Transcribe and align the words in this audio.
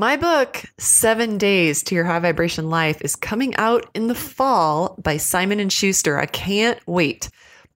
My 0.00 0.16
book, 0.16 0.62
Seven 0.78 1.36
Days 1.36 1.82
to 1.82 1.94
Your 1.94 2.04
High 2.04 2.20
Vibration 2.20 2.70
Life, 2.70 3.02
is 3.02 3.14
coming 3.14 3.54
out 3.56 3.84
in 3.92 4.06
the 4.06 4.14
fall 4.14 4.96
by 5.02 5.18
Simon 5.18 5.60
and 5.60 5.70
Schuster. 5.70 6.18
I 6.18 6.24
can't 6.24 6.78
wait. 6.86 7.28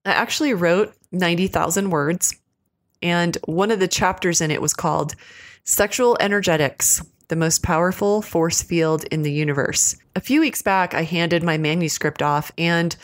I 0.07 0.13
actually 0.13 0.55
wrote 0.55 0.95
90,000 1.13 1.91
words, 1.91 2.35
and 3.03 3.37
one 3.45 3.71
of 3.71 3.79
the 3.79 3.87
chapters 3.87 4.41
in 4.41 4.51
it 4.51 4.63
was 4.63 4.73
called 4.73 5.15
Sexual 5.65 6.17
Energetics, 6.19 7.03
the 7.29 7.37
most 7.37 7.63
powerful 7.63 8.23
force 8.23 8.63
field 8.63 9.05
in 9.11 9.21
the 9.21 9.31
universe. 9.31 9.95
A 10.17 10.21
few 10.23 10.41
weeks 10.41 10.63
back, 10.63 10.95
I 10.95 11.03
handed 11.03 11.43
my 11.43 11.59
manuscript 11.59 12.23
off, 12.23 12.51
and 12.57 12.97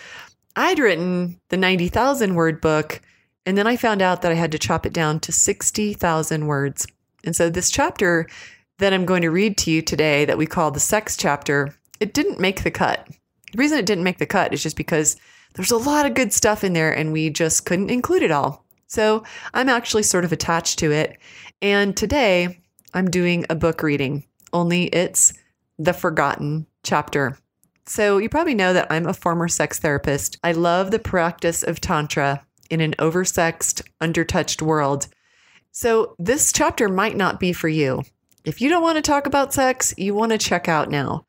I'd 0.56 0.78
written 0.78 1.38
the 1.50 1.58
90,000 1.58 2.36
word 2.36 2.62
book, 2.62 3.02
and 3.44 3.58
then 3.58 3.66
I 3.66 3.76
found 3.76 4.00
out 4.00 4.22
that 4.22 4.32
I 4.32 4.36
had 4.36 4.52
to 4.52 4.58
chop 4.58 4.86
it 4.86 4.94
down 4.94 5.20
to 5.20 5.30
60,000 5.30 6.46
words. 6.46 6.86
And 7.22 7.36
so 7.36 7.50
this 7.50 7.70
chapter 7.70 8.26
that 8.80 8.92
I'm 8.92 9.06
going 9.06 9.22
to 9.22 9.30
read 9.30 9.56
to 9.58 9.70
you 9.70 9.80
today 9.82 10.24
that 10.24 10.38
we 10.38 10.46
call 10.46 10.70
the 10.70 10.80
sex 10.80 11.16
chapter, 11.16 11.74
it 12.00 12.12
didn't 12.12 12.40
make 12.40 12.64
the 12.64 12.70
cut. 12.70 13.06
The 13.52 13.58
reason 13.58 13.78
it 13.78 13.86
didn't 13.86 14.04
make 14.04 14.18
the 14.18 14.26
cut 14.26 14.52
is 14.52 14.62
just 14.62 14.76
because 14.76 15.16
there's 15.54 15.70
a 15.70 15.76
lot 15.76 16.06
of 16.06 16.14
good 16.14 16.32
stuff 16.32 16.64
in 16.64 16.72
there 16.72 16.92
and 16.92 17.12
we 17.12 17.30
just 17.30 17.66
couldn't 17.66 17.90
include 17.90 18.22
it 18.22 18.30
all. 18.30 18.64
So 18.86 19.24
I'm 19.54 19.68
actually 19.68 20.02
sort 20.02 20.24
of 20.24 20.32
attached 20.32 20.78
to 20.80 20.92
it. 20.92 21.18
And 21.62 21.96
today 21.96 22.60
I'm 22.94 23.10
doing 23.10 23.46
a 23.48 23.54
book 23.54 23.82
reading, 23.82 24.24
only 24.52 24.84
it's 24.86 25.32
the 25.78 25.92
forgotten 25.92 26.66
chapter. 26.82 27.38
So 27.86 28.18
you 28.18 28.28
probably 28.28 28.54
know 28.54 28.72
that 28.72 28.90
I'm 28.90 29.06
a 29.06 29.14
former 29.14 29.48
sex 29.48 29.78
therapist. 29.78 30.38
I 30.42 30.52
love 30.52 30.90
the 30.90 30.98
practice 30.98 31.62
of 31.62 31.80
Tantra 31.80 32.44
in 32.70 32.80
an 32.80 32.94
oversexed, 32.98 33.82
undertouched 34.00 34.62
world. 34.62 35.08
So 35.72 36.14
this 36.18 36.52
chapter 36.52 36.88
might 36.88 37.16
not 37.16 37.40
be 37.40 37.52
for 37.52 37.68
you. 37.68 38.04
If 38.50 38.60
you 38.60 38.68
don't 38.68 38.82
want 38.82 38.96
to 38.96 39.02
talk 39.02 39.26
about 39.26 39.54
sex, 39.54 39.94
you 39.96 40.12
want 40.12 40.32
to 40.32 40.36
check 40.36 40.66
out 40.66 40.90
now. 40.90 41.24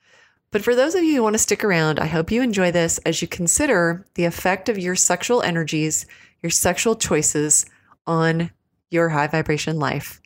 But 0.49 0.63
for 0.63 0.73
those 0.73 0.95
of 0.95 1.03
you 1.03 1.17
who 1.17 1.21
want 1.21 1.35
to 1.35 1.37
stick 1.37 1.63
around, 1.63 1.99
I 1.99 2.07
hope 2.07 2.31
you 2.31 2.41
enjoy 2.41 2.71
this 2.71 2.97
as 3.05 3.21
you 3.21 3.27
consider 3.27 4.07
the 4.15 4.25
effect 4.25 4.69
of 4.69 4.79
your 4.79 4.95
sexual 4.95 5.43
energies, 5.43 6.07
your 6.41 6.49
sexual 6.49 6.95
choices 6.95 7.67
on 8.07 8.49
your 8.89 9.09
high 9.09 9.27
vibration 9.27 9.77
life. 9.77 10.19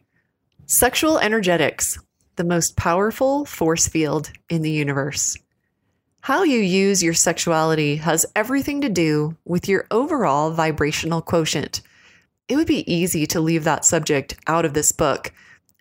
Sexual 0.67 1.19
energetics, 1.19 1.99
the 2.38 2.45
most 2.45 2.77
powerful 2.77 3.43
force 3.43 3.89
field 3.89 4.31
in 4.47 4.61
the 4.61 4.71
universe. 4.71 5.38
How 6.21 6.43
you 6.43 6.59
use 6.59 7.03
your 7.03 7.13
sexuality 7.13 7.97
has 7.97 8.25
everything 8.38 8.79
to 8.79 8.89
do 8.89 9.35
with 9.43 9.67
your 9.67 9.85
overall 9.91 10.51
vibrational 10.51 11.21
quotient. 11.21 11.81
It 12.47 12.55
would 12.55 12.67
be 12.67 12.89
easy 12.89 13.25
to 13.27 13.41
leave 13.41 13.66
that 13.66 13.83
subject 13.83 14.38
out 14.47 14.63
of 14.63 14.73
this 14.73 14.93
book 14.93 15.33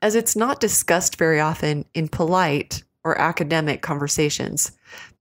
as 0.04 0.14
it's 0.14 0.36
not 0.36 0.60
discussed 0.60 1.16
very 1.16 1.40
often 1.40 1.82
in 1.94 2.06
polite 2.06 2.82
or 3.04 3.18
academic 3.18 3.80
conversations, 3.80 4.72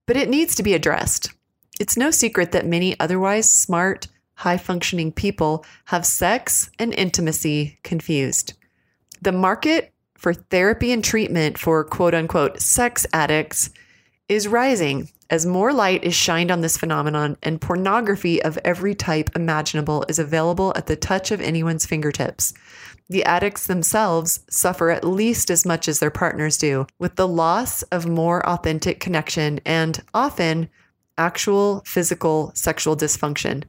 but 0.06 0.18
it 0.18 0.28
needs 0.28 0.56
to 0.56 0.62
be 0.62 0.74
addressed. 0.74 1.32
It's 1.80 1.96
no 1.96 2.12
secret 2.12 2.52
that 2.52 2.66
many 2.66 3.00
otherwise 3.00 3.50
smart, 3.50 4.10
high 4.34 4.58
functioning 4.58 5.14
people 5.14 5.66
have 5.86 6.06
sex 6.06 6.70
and 6.80 6.94
intimacy 6.96 7.80
confused. 7.84 8.56
The 9.22 9.32
market 9.32 9.94
for 10.18 10.34
therapy 10.34 10.92
and 10.92 11.02
treatment 11.02 11.58
for 11.58 11.86
quote 11.86 12.14
unquote 12.14 12.60
sex 12.60 13.06
addicts 13.14 13.70
is 14.28 14.50
rising 14.50 15.08
as 15.34 15.46
more 15.46 15.74
light 15.74 16.04
is 16.04 16.14
shined 16.14 16.52
on 16.52 16.62
this 16.62 16.78
phenomenon 16.78 17.36
and 17.42 17.60
pornography 17.60 18.42
of 18.44 18.60
every 18.64 18.94
type 18.94 19.30
imaginable 19.36 20.06
is 20.08 20.20
available 20.20 20.72
at 20.76 20.86
the 20.86 20.96
touch 20.96 21.32
of 21.32 21.42
anyone's 21.42 21.86
fingertips 21.86 22.54
the 23.10 23.24
addicts 23.26 23.68
themselves 23.68 24.40
suffer 24.50 24.90
at 24.90 25.04
least 25.04 25.50
as 25.50 25.66
much 25.66 25.88
as 25.88 26.00
their 26.00 26.12
partners 26.12 26.58
do, 26.58 26.88
with 27.00 27.16
the 27.16 27.28
loss 27.28 27.84
of 27.84 28.08
more 28.08 28.46
authentic 28.48 29.00
connection 29.00 29.60
and 29.66 30.02
often 30.14 30.70
actual 31.18 31.84
physical 31.86 32.52
sexual 32.56 32.96
dysfunction. 32.96 33.64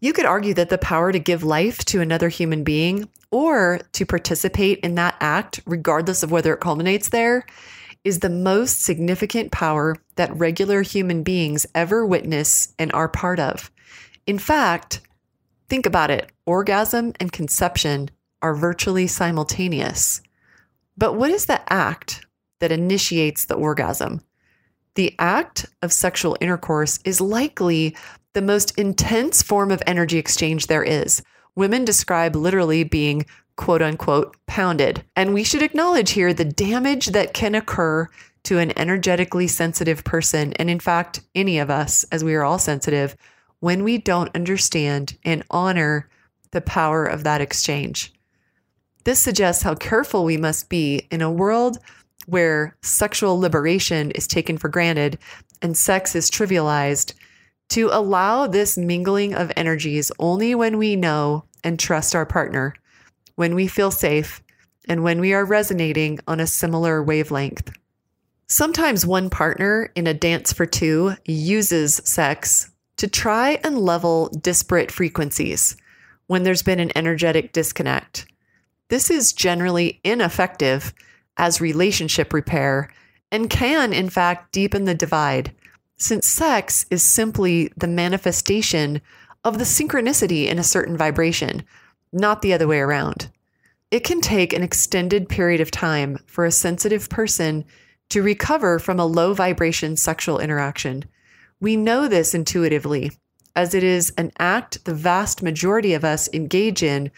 You 0.00 0.12
could 0.12 0.24
argue 0.24 0.54
that 0.54 0.70
the 0.70 0.78
power 0.78 1.12
to 1.12 1.18
give 1.18 1.42
life 1.42 1.84
to 1.86 2.00
another 2.00 2.28
human 2.28 2.64
being 2.64 3.08
or 3.30 3.80
to 3.92 4.06
participate 4.06 4.78
in 4.80 4.94
that 4.94 5.16
act, 5.20 5.60
regardless 5.66 6.22
of 6.22 6.30
whether 6.30 6.54
it 6.54 6.60
culminates 6.60 7.10
there, 7.10 7.44
is 8.04 8.20
the 8.20 8.30
most 8.30 8.82
significant 8.82 9.52
power 9.52 9.96
that 10.16 10.36
regular 10.36 10.82
human 10.82 11.22
beings 11.22 11.66
ever 11.74 12.06
witness 12.06 12.74
and 12.78 12.92
are 12.92 13.08
part 13.08 13.38
of. 13.38 13.70
In 14.26 14.38
fact, 14.38 15.00
think 15.68 15.86
about 15.86 16.10
it 16.10 16.30
orgasm 16.46 17.12
and 17.20 17.32
conception 17.32 18.10
are 18.42 18.54
virtually 18.54 19.06
simultaneous. 19.06 20.22
But 20.96 21.14
what 21.14 21.30
is 21.30 21.46
the 21.46 21.60
act 21.72 22.26
that 22.58 22.72
initiates 22.72 23.44
the 23.44 23.54
orgasm? 23.54 24.20
The 24.94 25.14
act 25.18 25.66
of 25.82 25.92
sexual 25.92 26.36
intercourse 26.40 26.98
is 27.04 27.20
likely 27.20 27.96
the 28.32 28.42
most 28.42 28.78
intense 28.78 29.42
form 29.42 29.70
of 29.70 29.82
energy 29.86 30.18
exchange 30.18 30.66
there 30.66 30.82
is. 30.82 31.22
Women 31.54 31.84
describe 31.84 32.36
literally 32.36 32.84
being 32.84 33.26
quote 33.60 33.82
unquote 33.82 34.34
pounded. 34.46 35.04
And 35.14 35.34
we 35.34 35.44
should 35.44 35.62
acknowledge 35.62 36.12
here 36.12 36.32
the 36.32 36.46
damage 36.46 37.08
that 37.08 37.34
can 37.34 37.54
occur 37.54 38.08
to 38.44 38.58
an 38.58 38.72
energetically 38.78 39.46
sensitive 39.48 40.02
person. 40.02 40.54
And 40.54 40.70
in 40.70 40.80
fact, 40.80 41.20
any 41.34 41.58
of 41.58 41.68
us, 41.68 42.04
as 42.04 42.24
we 42.24 42.34
are 42.34 42.42
all 42.42 42.58
sensitive, 42.58 43.14
when 43.58 43.84
we 43.84 43.98
don't 43.98 44.34
understand 44.34 45.18
and 45.24 45.44
honor 45.50 46.08
the 46.52 46.62
power 46.62 47.04
of 47.04 47.22
that 47.24 47.42
exchange. 47.42 48.14
This 49.04 49.20
suggests 49.20 49.62
how 49.62 49.74
careful 49.74 50.24
we 50.24 50.38
must 50.38 50.70
be 50.70 51.06
in 51.10 51.20
a 51.20 51.30
world 51.30 51.78
where 52.26 52.78
sexual 52.82 53.38
liberation 53.38 54.10
is 54.12 54.26
taken 54.26 54.56
for 54.56 54.70
granted 54.70 55.18
and 55.60 55.76
sex 55.76 56.14
is 56.14 56.30
trivialized 56.30 57.12
to 57.68 57.90
allow 57.92 58.46
this 58.46 58.78
mingling 58.78 59.34
of 59.34 59.52
energies 59.54 60.10
only 60.18 60.54
when 60.54 60.78
we 60.78 60.96
know 60.96 61.44
and 61.62 61.78
trust 61.78 62.14
our 62.14 62.24
partner, 62.24 62.74
when 63.40 63.54
we 63.54 63.66
feel 63.66 63.90
safe, 63.90 64.42
and 64.86 65.02
when 65.02 65.18
we 65.18 65.32
are 65.32 65.46
resonating 65.46 66.20
on 66.28 66.40
a 66.40 66.46
similar 66.46 67.02
wavelength. 67.02 67.72
Sometimes 68.48 69.06
one 69.06 69.30
partner 69.30 69.90
in 69.96 70.06
a 70.06 70.12
dance 70.12 70.52
for 70.52 70.66
two 70.66 71.14
uses 71.24 72.02
sex 72.04 72.70
to 72.98 73.08
try 73.08 73.58
and 73.64 73.78
level 73.78 74.28
disparate 74.28 74.92
frequencies 74.92 75.74
when 76.26 76.42
there's 76.42 76.62
been 76.62 76.80
an 76.80 76.92
energetic 76.94 77.54
disconnect. 77.54 78.26
This 78.90 79.10
is 79.10 79.32
generally 79.32 80.02
ineffective 80.04 80.92
as 81.38 81.62
relationship 81.62 82.34
repair 82.34 82.90
and 83.32 83.48
can, 83.48 83.94
in 83.94 84.10
fact, 84.10 84.52
deepen 84.52 84.84
the 84.84 84.94
divide, 84.94 85.50
since 85.96 86.26
sex 86.26 86.84
is 86.90 87.02
simply 87.02 87.72
the 87.74 87.88
manifestation 87.88 89.00
of 89.44 89.56
the 89.56 89.64
synchronicity 89.64 90.46
in 90.46 90.58
a 90.58 90.62
certain 90.62 90.98
vibration, 90.98 91.64
not 92.12 92.42
the 92.42 92.52
other 92.52 92.66
way 92.66 92.80
around. 92.80 93.30
It 93.90 94.04
can 94.04 94.20
take 94.20 94.52
an 94.52 94.62
extended 94.62 95.28
period 95.28 95.60
of 95.60 95.70
time 95.70 96.18
for 96.26 96.44
a 96.44 96.52
sensitive 96.52 97.08
person 97.08 97.64
to 98.10 98.22
recover 98.22 98.78
from 98.78 99.00
a 99.00 99.06
low 99.06 99.34
vibration 99.34 99.96
sexual 99.96 100.38
interaction. 100.38 101.04
We 101.60 101.76
know 101.76 102.08
this 102.08 102.34
intuitively, 102.34 103.12
as 103.56 103.74
it 103.74 103.82
is 103.82 104.12
an 104.16 104.32
act 104.38 104.84
the 104.84 104.94
vast 104.94 105.42
majority 105.42 105.94
of 105.94 106.04
us 106.04 106.28
engage 106.32 106.82
in 106.82 107.10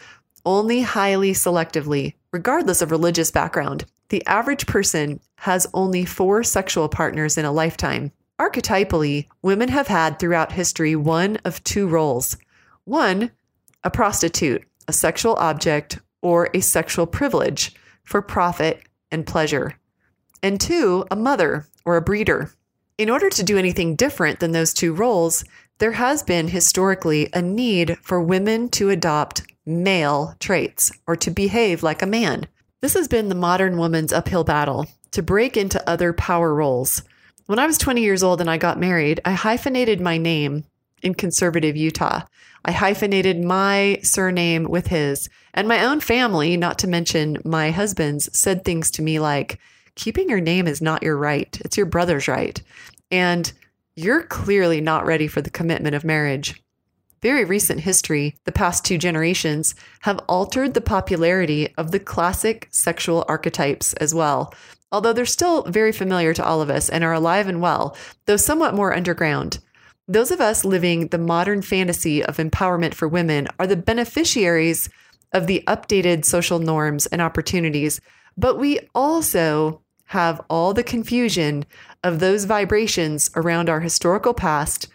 only 0.45 0.81
highly 0.81 1.31
selectively, 1.31 2.13
regardless 2.31 2.81
of 2.81 2.91
religious 2.91 3.31
background. 3.31 3.85
The 4.09 4.25
average 4.25 4.67
person 4.67 5.19
has 5.37 5.67
only 5.73 6.05
four 6.05 6.43
sexual 6.43 6.89
partners 6.89 7.37
in 7.37 7.45
a 7.45 7.51
lifetime. 7.51 8.11
Archetypally, 8.39 9.27
women 9.41 9.69
have 9.69 9.87
had 9.87 10.19
throughout 10.19 10.51
history 10.51 10.95
one 10.95 11.37
of 11.45 11.63
two 11.63 11.87
roles 11.87 12.37
one, 12.85 13.31
a 13.83 13.89
prostitute, 13.89 14.63
a 14.87 14.93
sexual 14.93 15.35
object, 15.35 15.99
or 16.21 16.49
a 16.53 16.61
sexual 16.61 17.05
privilege 17.05 17.75
for 18.03 18.21
profit 18.21 18.81
and 19.11 19.27
pleasure, 19.27 19.77
and 20.41 20.59
two, 20.59 21.05
a 21.11 21.15
mother 21.15 21.67
or 21.85 21.97
a 21.97 22.01
breeder. 22.01 22.51
In 22.97 23.09
order 23.09 23.29
to 23.29 23.43
do 23.43 23.57
anything 23.57 23.95
different 23.95 24.39
than 24.39 24.51
those 24.51 24.73
two 24.73 24.93
roles, 24.93 25.43
there 25.79 25.93
has 25.93 26.23
been 26.23 26.47
historically 26.47 27.29
a 27.33 27.41
need 27.41 27.97
for 28.01 28.21
women 28.21 28.69
to 28.69 28.89
adopt 28.89 29.43
male 29.65 30.35
traits 30.39 30.91
or 31.07 31.15
to 31.15 31.31
behave 31.31 31.83
like 31.83 32.01
a 32.01 32.07
man. 32.07 32.47
This 32.81 32.93
has 32.93 33.07
been 33.07 33.29
the 33.29 33.35
modern 33.35 33.77
woman's 33.77 34.13
uphill 34.13 34.43
battle 34.43 34.87
to 35.13 35.23
break 35.23 35.55
into 35.55 35.87
other 35.89 36.11
power 36.11 36.53
roles, 36.53 37.03
When 37.45 37.59
I 37.59 37.65
was 37.65 37.77
20 37.77 38.01
years 38.01 38.23
old 38.23 38.39
and 38.39 38.49
I 38.49 38.57
got 38.57 38.79
married, 38.79 39.19
I 39.25 39.33
hyphenated 39.33 39.99
my 39.99 40.17
name 40.17 40.63
in 41.01 41.13
conservative 41.13 41.75
Utah. 41.75 42.21
I 42.65 42.71
hyphenated 42.71 43.43
my 43.43 43.99
surname 44.03 44.63
with 44.65 44.87
his. 44.87 45.29
And 45.53 45.67
my 45.67 45.83
own 45.83 45.99
family, 45.99 46.57
not 46.57 46.79
to 46.79 46.87
mention 46.87 47.37
my 47.43 47.71
husband's, 47.71 48.29
said 48.37 48.63
things 48.63 48.89
to 48.91 49.01
me 49.01 49.19
like, 49.19 49.59
keeping 49.95 50.29
your 50.29 50.41
name 50.41 50.67
is 50.67 50.81
not 50.81 51.03
your 51.03 51.17
right, 51.17 51.59
it's 51.63 51.77
your 51.77 51.85
brother's 51.85 52.27
right. 52.27 52.61
And 53.11 53.51
you're 53.95 54.23
clearly 54.23 54.81
not 54.81 55.05
ready 55.05 55.27
for 55.27 55.41
the 55.41 55.51
commitment 55.51 55.95
of 55.95 56.03
marriage. 56.03 56.63
Very 57.21 57.45
recent 57.45 57.81
history, 57.81 58.35
the 58.43 58.51
past 58.51 58.83
two 58.83 58.97
generations, 58.97 59.75
have 60.01 60.19
altered 60.27 60.73
the 60.73 60.81
popularity 60.81 61.73
of 61.77 61.91
the 61.91 61.99
classic 61.99 62.67
sexual 62.71 63.23
archetypes 63.29 63.93
as 63.93 64.13
well, 64.13 64.53
although 64.91 65.13
they're 65.13 65.25
still 65.25 65.63
very 65.63 65.91
familiar 65.91 66.33
to 66.33 66.43
all 66.43 66.61
of 66.61 66.69
us 66.69 66.89
and 66.89 67.03
are 67.03 67.13
alive 67.13 67.47
and 67.47 67.61
well, 67.61 67.95
though 68.25 68.35
somewhat 68.35 68.73
more 68.73 68.93
underground. 68.93 69.59
Those 70.07 70.31
of 70.31 70.41
us 70.41 70.65
living 70.65 71.07
the 71.07 71.17
modern 71.17 71.61
fantasy 71.61 72.23
of 72.23 72.35
empowerment 72.35 72.93
for 72.93 73.07
women 73.07 73.47
are 73.57 73.67
the 73.67 73.77
beneficiaries 73.77 74.89
of 75.31 75.47
the 75.47 75.63
updated 75.65 76.25
social 76.25 76.59
norms 76.59 77.05
and 77.05 77.21
opportunities, 77.21 78.01
but 78.37 78.59
we 78.59 78.79
also 78.93 79.81
have 80.05 80.41
all 80.49 80.73
the 80.73 80.83
confusion 80.83 81.65
of 82.03 82.19
those 82.19 82.43
vibrations 82.43 83.31
around 83.35 83.69
our 83.69 83.79
historical 83.79 84.33
past 84.33 84.89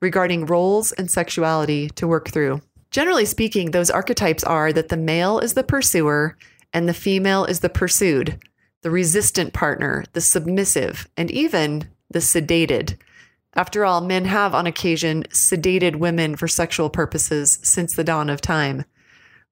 regarding 0.00 0.46
roles 0.46 0.92
and 0.92 1.10
sexuality 1.10 1.90
to 1.90 2.08
work 2.08 2.30
through. 2.30 2.62
Generally 2.90 3.26
speaking, 3.26 3.70
those 3.70 3.90
archetypes 3.90 4.44
are 4.44 4.72
that 4.72 4.88
the 4.88 4.96
male 4.96 5.38
is 5.38 5.52
the 5.52 5.62
pursuer 5.62 6.38
and 6.72 6.88
the 6.88 6.94
female 6.94 7.44
is 7.44 7.60
the 7.60 7.68
pursued, 7.68 8.40
the 8.80 8.90
resistant 8.90 9.52
partner, 9.52 10.04
the 10.14 10.20
submissive, 10.22 11.06
and 11.18 11.30
even 11.30 11.88
the 12.10 12.18
sedated. 12.20 12.96
After 13.56 13.84
all, 13.84 14.00
men 14.00 14.24
have 14.24 14.54
on 14.54 14.66
occasion 14.66 15.24
sedated 15.30 15.96
women 15.96 16.34
for 16.36 16.48
sexual 16.48 16.90
purposes 16.90 17.58
since 17.62 17.94
the 17.94 18.04
dawn 18.04 18.28
of 18.28 18.40
time. 18.40 18.84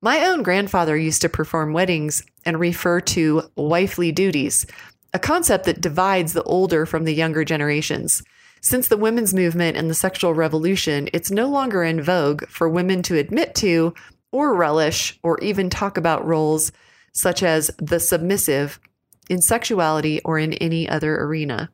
My 0.00 0.26
own 0.26 0.42
grandfather 0.42 0.96
used 0.96 1.22
to 1.22 1.28
perform 1.28 1.72
weddings 1.72 2.24
and 2.44 2.58
refer 2.58 3.00
to 3.00 3.42
wifely 3.56 4.10
duties, 4.10 4.66
a 5.14 5.18
concept 5.20 5.64
that 5.66 5.80
divides 5.80 6.32
the 6.32 6.42
older 6.42 6.84
from 6.86 7.04
the 7.04 7.14
younger 7.14 7.44
generations. 7.44 8.24
Since 8.60 8.88
the 8.88 8.96
women's 8.96 9.32
movement 9.32 9.76
and 9.76 9.88
the 9.88 9.94
sexual 9.94 10.34
revolution, 10.34 11.08
it's 11.12 11.30
no 11.30 11.48
longer 11.48 11.84
in 11.84 12.02
vogue 12.02 12.46
for 12.48 12.68
women 12.68 13.02
to 13.04 13.18
admit 13.18 13.54
to 13.56 13.94
or 14.32 14.54
relish 14.54 15.18
or 15.22 15.38
even 15.40 15.70
talk 15.70 15.96
about 15.96 16.26
roles 16.26 16.72
such 17.12 17.42
as 17.42 17.70
the 17.78 18.00
submissive 18.00 18.80
in 19.28 19.40
sexuality 19.40 20.20
or 20.24 20.38
in 20.38 20.54
any 20.54 20.88
other 20.88 21.20
arena. 21.22 21.70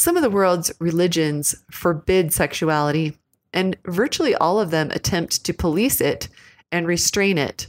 Some 0.00 0.16
of 0.16 0.22
the 0.22 0.30
world's 0.30 0.72
religions 0.78 1.54
forbid 1.70 2.32
sexuality, 2.32 3.18
and 3.52 3.76
virtually 3.84 4.34
all 4.34 4.58
of 4.58 4.70
them 4.70 4.90
attempt 4.92 5.44
to 5.44 5.52
police 5.52 6.00
it 6.00 6.26
and 6.72 6.86
restrain 6.86 7.36
it. 7.36 7.66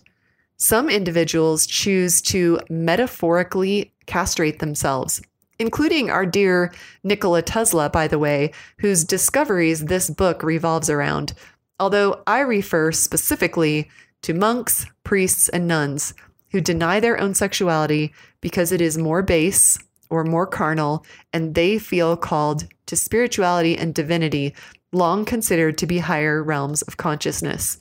Some 0.55 0.89
individuals 0.89 1.67
choose 1.67 2.21
to 2.21 2.61
metaphorically 2.69 3.91
castrate 4.05 4.59
themselves, 4.59 5.21
including 5.59 6.09
our 6.09 6.25
dear 6.25 6.71
Nikola 7.03 7.41
Tesla, 7.41 7.89
by 7.89 8.07
the 8.07 8.17
way, 8.17 8.53
whose 8.77 9.03
discoveries 9.03 9.83
this 9.87 10.09
book 10.09 10.41
revolves 10.41 10.89
around. 10.89 11.33
Although 11.81 12.23
I 12.25 12.39
refer 12.39 12.93
specifically 12.93 13.89
to 14.21 14.33
monks, 14.33 14.85
priests, 15.03 15.49
and 15.49 15.67
nuns 15.67 16.13
who 16.51 16.61
deny 16.61 17.01
their 17.01 17.19
own 17.19 17.33
sexuality 17.33 18.13
because 18.39 18.71
it 18.71 18.79
is 18.79 18.97
more 18.97 19.21
base 19.21 19.77
or 20.11 20.23
more 20.23 20.45
carnal, 20.45 21.03
and 21.33 21.55
they 21.55 21.79
feel 21.79 22.15
called 22.15 22.67
to 22.85 22.95
spirituality 22.95 23.75
and 23.75 23.95
divinity, 23.95 24.53
long 24.91 25.25
considered 25.25 25.77
to 25.79 25.87
be 25.87 25.99
higher 25.99 26.43
realms 26.43 26.83
of 26.83 26.97
consciousness. 26.97 27.79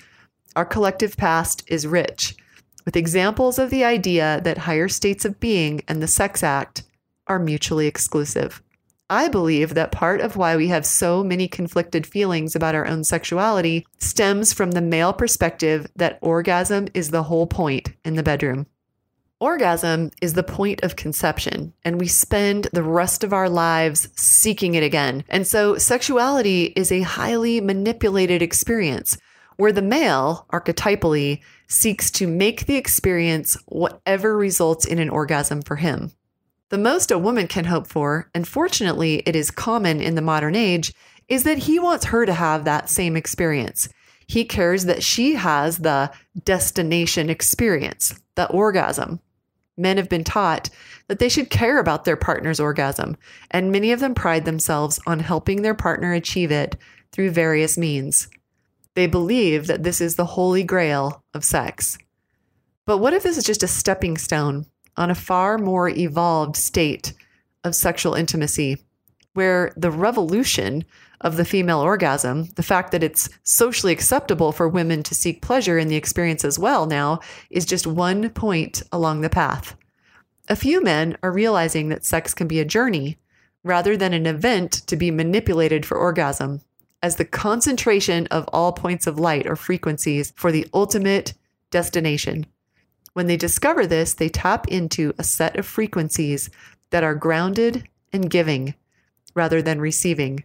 Our 0.56 0.64
collective 0.64 1.16
past 1.16 1.62
is 1.66 1.86
rich 1.86 2.36
with 2.84 2.96
examples 2.96 3.58
of 3.58 3.70
the 3.70 3.84
idea 3.84 4.40
that 4.44 4.58
higher 4.58 4.88
states 4.88 5.24
of 5.24 5.38
being 5.38 5.82
and 5.86 6.02
the 6.02 6.08
sex 6.08 6.42
act 6.42 6.82
are 7.26 7.38
mutually 7.38 7.86
exclusive. 7.86 8.62
I 9.08 9.28
believe 9.28 9.74
that 9.74 9.92
part 9.92 10.20
of 10.20 10.36
why 10.36 10.56
we 10.56 10.68
have 10.68 10.86
so 10.86 11.24
many 11.24 11.48
conflicted 11.48 12.06
feelings 12.06 12.54
about 12.54 12.76
our 12.76 12.86
own 12.86 13.02
sexuality 13.02 13.86
stems 13.98 14.52
from 14.52 14.70
the 14.70 14.80
male 14.80 15.12
perspective 15.12 15.88
that 15.96 16.18
orgasm 16.20 16.86
is 16.94 17.10
the 17.10 17.24
whole 17.24 17.48
point 17.48 17.90
in 18.04 18.14
the 18.14 18.22
bedroom. 18.22 18.66
Orgasm 19.40 20.10
is 20.20 20.34
the 20.34 20.42
point 20.42 20.82
of 20.82 20.96
conception, 20.96 21.72
and 21.82 21.98
we 21.98 22.08
spend 22.08 22.68
the 22.74 22.82
rest 22.82 23.24
of 23.24 23.32
our 23.32 23.48
lives 23.48 24.10
seeking 24.14 24.74
it 24.74 24.82
again. 24.82 25.24
And 25.30 25.46
so, 25.46 25.78
sexuality 25.78 26.74
is 26.76 26.92
a 26.92 27.00
highly 27.00 27.58
manipulated 27.62 28.42
experience 28.42 29.16
where 29.56 29.72
the 29.72 29.80
male, 29.80 30.44
archetypally, 30.52 31.40
seeks 31.68 32.10
to 32.10 32.26
make 32.26 32.66
the 32.66 32.76
experience 32.76 33.56
whatever 33.64 34.36
results 34.36 34.84
in 34.84 34.98
an 34.98 35.08
orgasm 35.08 35.62
for 35.62 35.76
him. 35.76 36.12
The 36.68 36.76
most 36.76 37.10
a 37.10 37.18
woman 37.18 37.48
can 37.48 37.64
hope 37.64 37.86
for, 37.86 38.28
and 38.34 38.46
fortunately 38.46 39.22
it 39.24 39.34
is 39.34 39.50
common 39.50 40.02
in 40.02 40.16
the 40.16 40.22
modern 40.22 40.54
age, 40.54 40.92
is 41.28 41.44
that 41.44 41.58
he 41.58 41.78
wants 41.78 42.06
her 42.06 42.26
to 42.26 42.34
have 42.34 42.66
that 42.66 42.90
same 42.90 43.16
experience. 43.16 43.88
He 44.26 44.44
cares 44.44 44.84
that 44.84 45.02
she 45.02 45.36
has 45.36 45.78
the 45.78 46.10
destination 46.44 47.30
experience, 47.30 48.20
the 48.34 48.46
orgasm 48.50 49.20
men 49.80 49.96
have 49.96 50.08
been 50.08 50.24
taught 50.24 50.70
that 51.08 51.18
they 51.18 51.28
should 51.28 51.50
care 51.50 51.78
about 51.78 52.04
their 52.04 52.16
partner's 52.16 52.60
orgasm, 52.60 53.16
and 53.50 53.72
many 53.72 53.90
of 53.90 54.00
them 54.00 54.14
pride 54.14 54.44
themselves 54.44 55.00
on 55.06 55.20
helping 55.20 55.62
their 55.62 55.74
partner 55.74 56.12
achieve 56.12 56.52
it 56.52 56.76
through 57.10 57.30
various 57.30 57.76
means. 57.76 58.28
They 58.94 59.06
believe 59.06 59.66
that 59.66 59.82
this 59.82 60.00
is 60.00 60.14
the 60.14 60.24
holy 60.24 60.62
grail 60.62 61.24
of 61.34 61.44
sex. 61.44 61.98
But 62.86 62.98
what 62.98 63.12
if 63.12 63.22
this 63.22 63.38
is 63.38 63.44
just 63.44 63.62
a 63.62 63.68
stepping 63.68 64.18
stone 64.18 64.66
on 64.96 65.10
a 65.10 65.14
far 65.14 65.58
more 65.58 65.88
evolved 65.88 66.56
state 66.56 67.12
of 67.64 67.74
sexual 67.74 68.14
intimacy, 68.14 68.78
where 69.34 69.72
the 69.76 69.90
revolution 69.90 70.84
of 71.20 71.36
the 71.36 71.44
female 71.44 71.80
orgasm, 71.80 72.44
the 72.56 72.62
fact 72.62 72.92
that 72.92 73.02
it's 73.02 73.28
socially 73.42 73.92
acceptable 73.92 74.52
for 74.52 74.68
women 74.68 75.02
to 75.02 75.14
seek 75.14 75.42
pleasure 75.42 75.78
in 75.78 75.88
the 75.88 75.96
experience 75.96 76.44
as 76.44 76.58
well 76.58 76.86
now, 76.86 77.20
is 77.50 77.66
just 77.66 77.86
one 77.86 78.30
point 78.30 78.82
along 78.90 79.20
the 79.20 79.30
path. 79.30 79.76
A 80.48 80.56
few 80.56 80.82
men 80.82 81.16
are 81.22 81.32
realizing 81.32 81.90
that 81.90 82.04
sex 82.04 82.34
can 82.34 82.48
be 82.48 82.58
a 82.58 82.64
journey 82.64 83.18
rather 83.62 83.96
than 83.96 84.14
an 84.14 84.26
event 84.26 84.72
to 84.72 84.96
be 84.96 85.10
manipulated 85.10 85.84
for 85.84 85.96
orgasm, 85.96 86.62
as 87.02 87.16
the 87.16 87.24
concentration 87.24 88.26
of 88.28 88.48
all 88.52 88.72
points 88.72 89.06
of 89.06 89.18
light 89.18 89.46
or 89.46 89.56
frequencies 89.56 90.32
for 90.36 90.50
the 90.50 90.66
ultimate 90.72 91.34
destination. 91.70 92.46
When 93.12 93.26
they 93.26 93.36
discover 93.36 93.86
this, 93.86 94.14
they 94.14 94.28
tap 94.28 94.68
into 94.68 95.12
a 95.18 95.24
set 95.24 95.56
of 95.56 95.66
frequencies 95.66 96.50
that 96.90 97.04
are 97.04 97.14
grounded 97.14 97.88
and 98.12 98.30
giving 98.30 98.74
rather 99.34 99.62
than 99.62 99.80
receiving. 99.80 100.44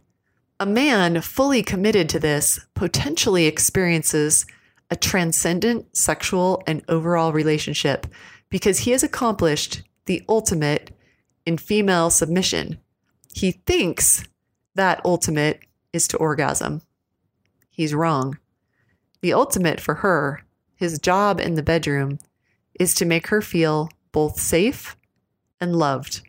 A 0.57 0.65
man 0.65 1.19
fully 1.19 1.62
committed 1.62 2.07
to 2.09 2.19
this 2.19 2.65
potentially 2.75 3.45
experiences 3.45 4.45
a 4.89 4.95
transcendent 4.95 5.97
sexual 5.97 6.63
and 6.65 6.81
overall 6.88 7.33
relationship 7.33 8.07
because 8.50 8.79
he 8.79 8.91
has 8.91 9.03
accomplished 9.03 9.83
the 10.05 10.24
ultimate 10.29 10.91
in 11.45 11.57
female 11.57 12.09
submission. 12.09 12.79
He 13.33 13.51
thinks 13.51 14.24
that 14.75 15.01
ultimate 15.03 15.59
is 15.91 16.07
to 16.09 16.17
orgasm. 16.17 16.81
He's 17.69 17.93
wrong. 17.93 18.38
The 19.21 19.33
ultimate 19.33 19.81
for 19.81 19.95
her, 19.95 20.45
his 20.75 21.00
job 21.00 21.41
in 21.41 21.55
the 21.55 21.63
bedroom, 21.63 22.19
is 22.79 22.95
to 22.95 23.05
make 23.05 23.27
her 23.27 23.41
feel 23.41 23.89
both 24.13 24.39
safe 24.39 24.95
and 25.59 25.75
loved. 25.75 26.21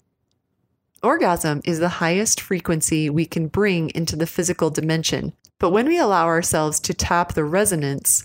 Orgasm 1.07 1.61
is 1.65 1.79
the 1.79 2.01
highest 2.03 2.41
frequency 2.41 3.09
we 3.09 3.27
can 3.27 3.47
bring 3.47 3.91
into 3.91 4.17
the 4.17 4.27
physical 4.27 4.71
dimension. 4.71 5.35
But 5.61 5.71
when 5.71 5.87
we 5.87 6.01
allow 6.01 6.27
ourselves 6.27 6.81
to 6.81 6.93
tap 6.93 7.35
the 7.35 7.45
resonance 7.45 8.25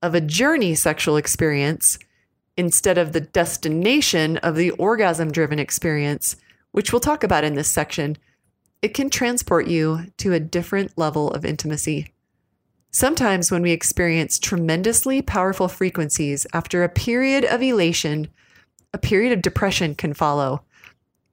of 0.00 0.14
a 0.14 0.20
journey 0.22 0.74
sexual 0.74 1.18
experience 1.18 1.98
instead 2.56 2.96
of 2.96 3.12
the 3.12 3.20
destination 3.20 4.38
of 4.38 4.56
the 4.56 4.70
orgasm 4.70 5.30
driven 5.30 5.58
experience, 5.58 6.36
which 6.70 6.90
we'll 6.90 7.00
talk 7.00 7.22
about 7.22 7.44
in 7.44 7.54
this 7.54 7.68
section, 7.68 8.16
it 8.80 8.94
can 8.94 9.10
transport 9.10 9.66
you 9.66 10.06
to 10.16 10.32
a 10.32 10.40
different 10.40 10.96
level 10.96 11.30
of 11.32 11.44
intimacy. 11.44 12.14
Sometimes, 12.90 13.50
when 13.50 13.60
we 13.60 13.72
experience 13.72 14.38
tremendously 14.38 15.20
powerful 15.20 15.68
frequencies 15.68 16.46
after 16.54 16.82
a 16.82 16.88
period 16.88 17.44
of 17.44 17.60
elation, 17.60 18.28
a 18.94 18.98
period 18.98 19.34
of 19.34 19.42
depression 19.42 19.94
can 19.94 20.14
follow. 20.14 20.64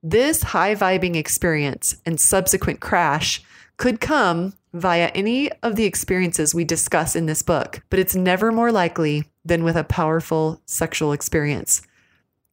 This 0.02 0.44
high 0.44 0.76
vibing 0.76 1.16
experience 1.16 1.98
and 2.06 2.20
subsequent 2.20 2.80
crash 2.80 3.44
could 3.76 4.00
come 4.00 4.54
via 4.74 5.08
any 5.08 5.52
of 5.62 5.76
the 5.76 5.84
experiences 5.84 6.56
we 6.56 6.64
discuss 6.64 7.16
in 7.16 7.26
this 7.26 7.42
book, 7.42 7.82
but 7.90 8.00
it's 8.00 8.16
never 8.16 8.52
more 8.52 8.72
likely 8.72 9.26
than 9.44 9.64
with 9.64 9.76
a 9.76 9.84
powerful 9.84 10.62
sexual 10.66 11.12
experience. 11.12 11.82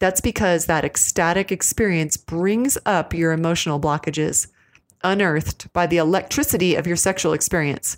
That's 0.00 0.20
because 0.20 0.66
that 0.66 0.84
ecstatic 0.84 1.52
experience 1.52 2.16
brings 2.16 2.78
up 2.84 3.14
your 3.14 3.32
emotional 3.32 3.78
blockages. 3.78 4.48
unearthed 5.04 5.72
by 5.72 5.86
the 5.86 5.98
electricity 5.98 6.74
of 6.74 6.86
your 6.86 6.96
sexual 6.96 7.32
experience. 7.32 7.96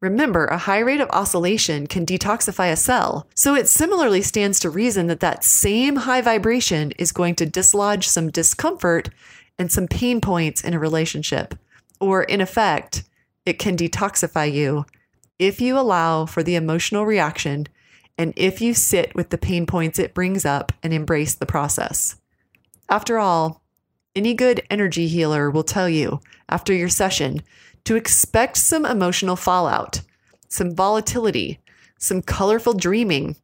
Remember, 0.00 0.46
a 0.46 0.58
high 0.58 0.80
rate 0.80 1.00
of 1.00 1.08
oscillation 1.10 1.86
can 1.86 2.04
detoxify 2.04 2.70
a 2.70 2.76
cell, 2.76 3.26
so 3.34 3.54
it 3.54 3.68
similarly 3.68 4.20
stands 4.20 4.60
to 4.60 4.70
reason 4.70 5.06
that 5.06 5.20
that 5.20 5.42
same 5.42 5.96
high 5.96 6.20
vibration 6.20 6.92
is 6.92 7.12
going 7.12 7.34
to 7.36 7.46
dislodge 7.46 8.06
some 8.06 8.30
discomfort 8.30 9.08
and 9.58 9.72
some 9.72 9.88
pain 9.88 10.20
points 10.20 10.62
in 10.62 10.74
a 10.74 10.78
relationship. 10.78 11.54
Or, 11.98 12.22
in 12.22 12.42
effect, 12.42 13.04
it 13.46 13.58
can 13.58 13.76
detoxify 13.76 14.52
you 14.52 14.84
if 15.38 15.60
you 15.60 15.78
allow 15.78 16.26
for 16.26 16.42
the 16.42 16.56
emotional 16.56 17.06
reaction 17.06 17.66
and 18.18 18.32
if 18.36 18.60
you 18.60 18.74
sit 18.74 19.14
with 19.14 19.30
the 19.30 19.38
pain 19.38 19.66
points 19.66 19.98
it 19.98 20.14
brings 20.14 20.44
up 20.44 20.72
and 20.82 20.92
embrace 20.92 21.34
the 21.34 21.46
process. 21.46 22.16
After 22.88 23.18
all, 23.18 23.62
any 24.14 24.34
good 24.34 24.62
energy 24.70 25.08
healer 25.08 25.50
will 25.50 25.62
tell 25.62 25.88
you 25.88 26.20
after 26.48 26.72
your 26.72 26.88
session 26.88 27.42
to 27.86 27.96
expect 27.96 28.56
some 28.56 28.84
emotional 28.84 29.36
fallout, 29.36 30.02
some 30.48 30.74
volatility, 30.74 31.60
some 31.98 32.20
colorful 32.20 32.74
dreaming, 32.74 33.36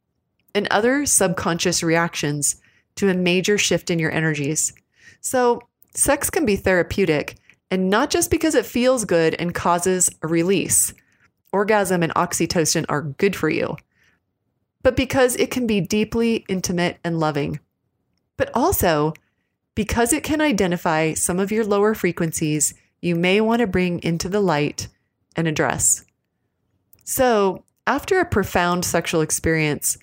and 0.53 0.67
other 0.69 1.05
subconscious 1.05 1.81
reactions 1.81 2.57
to 2.95 3.09
a 3.09 3.13
major 3.13 3.57
shift 3.57 3.89
in 3.89 3.99
your 3.99 4.11
energies. 4.11 4.73
So, 5.21 5.61
sex 5.95 6.29
can 6.29 6.45
be 6.45 6.57
therapeutic, 6.57 7.37
and 7.71 7.89
not 7.89 8.09
just 8.09 8.29
because 8.29 8.53
it 8.53 8.65
feels 8.65 9.05
good 9.05 9.33
and 9.35 9.55
causes 9.55 10.09
a 10.21 10.27
release. 10.27 10.93
Orgasm 11.53 12.03
and 12.03 12.13
oxytocin 12.13 12.85
are 12.89 13.01
good 13.01 13.35
for 13.35 13.49
you, 13.49 13.77
but 14.81 14.97
because 14.97 15.35
it 15.37 15.51
can 15.51 15.65
be 15.65 15.79
deeply 15.79 16.45
intimate 16.49 16.97
and 17.03 17.19
loving. 17.19 17.59
But 18.35 18.51
also 18.53 19.13
because 19.73 20.11
it 20.11 20.23
can 20.23 20.41
identify 20.41 21.13
some 21.13 21.39
of 21.39 21.51
your 21.51 21.63
lower 21.63 21.95
frequencies 21.95 22.73
you 23.03 23.15
may 23.15 23.41
want 23.41 23.59
to 23.59 23.67
bring 23.67 24.01
into 24.01 24.29
the 24.29 24.39
light 24.39 24.87
and 25.35 25.45
address. 25.45 26.05
So, 27.03 27.65
after 27.85 28.19
a 28.19 28.25
profound 28.25 28.85
sexual 28.85 29.19
experience, 29.19 29.97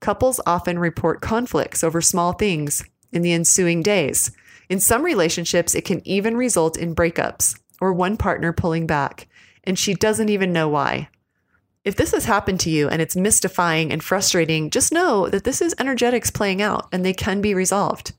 couples 0.00 0.40
often 0.46 0.78
report 0.78 1.20
conflicts 1.20 1.82
over 1.82 2.00
small 2.00 2.32
things 2.32 2.84
in 3.12 3.22
the 3.22 3.32
ensuing 3.32 3.82
days. 3.82 4.30
In 4.68 4.78
some 4.78 5.02
relationships, 5.02 5.74
it 5.74 5.84
can 5.84 6.00
even 6.06 6.36
result 6.36 6.76
in 6.76 6.94
breakups 6.94 7.58
or 7.80 7.92
one 7.92 8.16
partner 8.16 8.52
pulling 8.52 8.86
back, 8.86 9.26
and 9.64 9.76
she 9.76 9.92
doesn't 9.92 10.28
even 10.28 10.52
know 10.52 10.68
why. 10.68 11.08
If 11.84 11.96
this 11.96 12.12
has 12.12 12.24
happened 12.24 12.60
to 12.60 12.70
you 12.70 12.88
and 12.88 13.02
it's 13.02 13.16
mystifying 13.16 13.92
and 13.92 14.02
frustrating, 14.02 14.70
just 14.70 14.92
know 14.92 15.28
that 15.28 15.42
this 15.42 15.60
is 15.60 15.74
energetics 15.80 16.30
playing 16.30 16.62
out 16.62 16.86
and 16.92 17.04
they 17.04 17.14
can 17.14 17.40
be 17.40 17.52
resolved. 17.52 18.12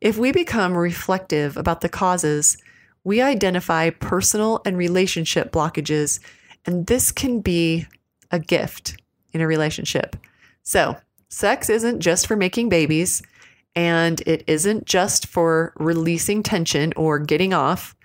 If 0.00 0.16
we 0.16 0.32
become 0.32 0.78
reflective 0.78 1.58
about 1.58 1.82
the 1.82 1.90
causes, 1.90 2.56
we 3.04 3.20
identify 3.20 3.90
personal 3.90 4.62
and 4.64 4.76
relationship 4.76 5.52
blockages, 5.52 6.20
and 6.64 6.86
this 6.86 7.10
can 7.10 7.40
be 7.40 7.86
a 8.30 8.38
gift 8.38 9.00
in 9.32 9.40
a 9.40 9.46
relationship. 9.46 10.16
So, 10.62 10.96
sex 11.28 11.68
isn't 11.68 12.00
just 12.00 12.26
for 12.26 12.36
making 12.36 12.68
babies, 12.68 13.22
and 13.74 14.20
it 14.26 14.44
isn't 14.46 14.84
just 14.84 15.26
for 15.26 15.72
releasing 15.76 16.42
tension 16.42 16.92
or 16.96 17.18
getting 17.18 17.52
off. 17.52 17.96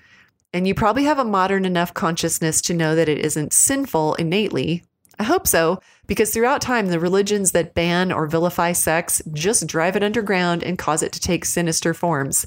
And 0.53 0.67
you 0.67 0.73
probably 0.73 1.03
have 1.03 1.19
a 1.19 1.25
modern 1.25 1.65
enough 1.65 1.93
consciousness 1.93 2.61
to 2.63 2.73
know 2.73 2.95
that 2.95 3.09
it 3.09 3.19
isn't 3.19 3.53
sinful 3.53 4.15
innately. 4.15 4.83
I 5.19 5.23
hope 5.23 5.47
so, 5.47 5.81
because 6.05 6.31
throughout 6.31 6.61
time, 6.61 6.87
the 6.87 6.99
religions 6.99 7.51
that 7.51 7.73
ban 7.73 8.11
or 8.11 8.27
vilify 8.27 8.71
sex 8.71 9.21
just 9.33 9.67
drive 9.67 9.95
it 9.95 10.03
underground 10.03 10.63
and 10.63 10.77
cause 10.77 11.03
it 11.03 11.11
to 11.13 11.19
take 11.19 11.43
sinister 11.43 11.93
forms. 11.93 12.45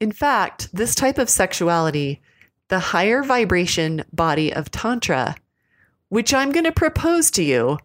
In 0.00 0.12
fact, 0.12 0.68
this 0.72 0.94
type 0.94 1.18
of 1.18 1.28
sexuality, 1.28 2.20
the 2.68 2.78
higher 2.78 3.22
vibration 3.22 4.04
body 4.12 4.52
of 4.52 4.70
Tantra, 4.70 5.36
which 6.08 6.32
I'm 6.32 6.52
going 6.52 6.64
to 6.64 6.72
propose 6.72 7.30
to 7.32 7.42
you, 7.42 7.78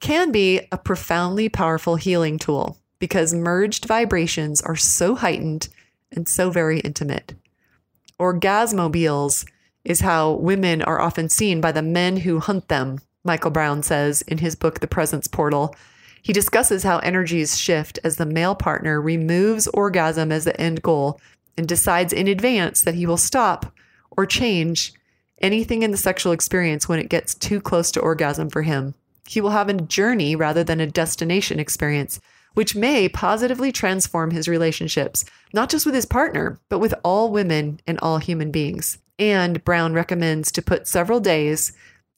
can 0.00 0.32
be 0.32 0.62
a 0.72 0.78
profoundly 0.78 1.50
powerful 1.50 1.96
healing 1.96 2.38
tool 2.38 2.78
because 2.98 3.34
merged 3.34 3.84
vibrations 3.84 4.62
are 4.62 4.76
so 4.76 5.14
heightened 5.14 5.68
and 6.10 6.26
so 6.26 6.50
very 6.50 6.80
intimate. 6.80 7.34
Orgasmobiles 8.18 9.44
is 9.84 10.00
how 10.00 10.32
women 10.32 10.82
are 10.82 11.00
often 11.00 11.28
seen 11.28 11.60
by 11.60 11.72
the 11.72 11.82
men 11.82 12.18
who 12.18 12.40
hunt 12.40 12.68
them, 12.68 12.98
Michael 13.24 13.50
Brown 13.50 13.82
says 13.82 14.22
in 14.22 14.38
his 14.38 14.54
book, 14.54 14.80
The 14.80 14.86
Presence 14.86 15.26
Portal. 15.26 15.74
He 16.22 16.32
discusses 16.32 16.82
how 16.82 16.98
energies 16.98 17.58
shift 17.58 17.98
as 18.04 18.16
the 18.16 18.26
male 18.26 18.54
partner 18.54 19.00
removes 19.00 19.66
orgasm 19.68 20.32
as 20.32 20.44
the 20.44 20.58
end 20.60 20.82
goal 20.82 21.20
and 21.56 21.66
decides 21.66 22.12
in 22.12 22.28
advance 22.28 22.82
that 22.82 22.94
he 22.94 23.06
will 23.06 23.16
stop 23.16 23.74
or 24.10 24.26
change 24.26 24.92
anything 25.40 25.82
in 25.82 25.90
the 25.90 25.96
sexual 25.96 26.32
experience 26.32 26.88
when 26.88 26.98
it 26.98 27.08
gets 27.08 27.34
too 27.34 27.60
close 27.60 27.90
to 27.92 28.00
orgasm 28.00 28.50
for 28.50 28.62
him. 28.62 28.94
He 29.26 29.40
will 29.40 29.50
have 29.50 29.68
a 29.68 29.74
journey 29.74 30.36
rather 30.36 30.64
than 30.64 30.80
a 30.80 30.86
destination 30.86 31.60
experience, 31.60 32.20
which 32.54 32.74
may 32.74 33.08
positively 33.08 33.72
transform 33.72 34.32
his 34.32 34.48
relationships, 34.48 35.24
not 35.52 35.70
just 35.70 35.86
with 35.86 35.94
his 35.94 36.06
partner, 36.06 36.58
but 36.68 36.80
with 36.80 36.94
all 37.04 37.30
women 37.30 37.80
and 37.86 37.98
all 38.00 38.18
human 38.18 38.50
beings. 38.50 38.98
And 39.18 39.62
Brown 39.64 39.92
recommends 39.92 40.50
to 40.52 40.62
put 40.62 40.88
several 40.88 41.20
days 41.20 41.72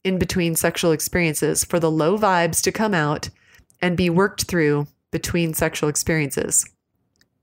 in 0.05 0.19
between 0.19 0.57
sexual 0.57 0.93
experiences 0.93 1.65
for 1.65 1.79
the 1.79 1.91
low 1.91 2.19
vibes 2.19 2.63
to 2.63 2.73
come 2.73 2.95
out 2.95 3.29
and 3.81 3.97
be 3.97 4.11
worked 4.11 4.45
through 4.45 4.87
between 5.11 5.55
sexual 5.55 5.89
experiences. 5.89 6.65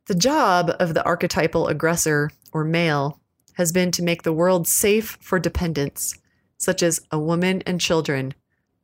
The 0.10 0.16
job 0.16 0.76
of 0.80 0.96
the 0.96 1.06
archetypal 1.06 1.68
aggressor, 1.68 2.32
or 2.52 2.64
male, 2.64 3.20
has 3.54 3.72
been 3.72 3.92
to 3.92 4.02
make 4.02 4.24
the 4.24 4.34
world 4.34 4.68
safe 4.68 5.20
for 5.22 5.38
dependents, 5.38 6.16
such 6.58 6.82
as 6.82 7.00
a 7.12 7.20
woman 7.20 7.62
and 7.68 7.80
children. 7.80 8.34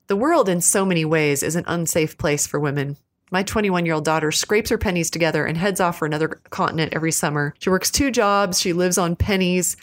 The 0.06 0.16
world, 0.16 0.48
in 0.48 0.62
so 0.62 0.86
many 0.86 1.04
ways, 1.04 1.42
is 1.42 1.56
an 1.56 1.64
unsafe 1.66 2.16
place 2.20 2.46
for 2.46 2.60
women. 2.60 2.98
My 3.32 3.42
21 3.42 3.88
year 3.88 3.96
old 3.96 4.06
daughter 4.06 4.32
scrapes 4.32 4.70
her 4.70 4.78
pennies 4.78 5.10
together 5.10 5.48
and 5.48 5.58
heads 5.58 5.82
off 5.82 5.98
for 5.98 6.06
another 6.06 6.28
continent 6.52 6.94
every 6.94 7.12
summer. 7.12 7.56
She 7.58 7.72
works 7.72 7.90
two 7.90 8.12
jobs, 8.12 8.62
she 8.62 8.72
lives 8.72 9.00
on 9.00 9.16
pennies, 9.16 9.78